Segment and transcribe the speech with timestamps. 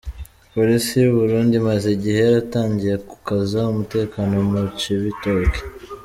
[0.53, 5.61] Polisi y’u Burundi imaze igihe yaratangiye gukaza umutekano mu Cibitoki.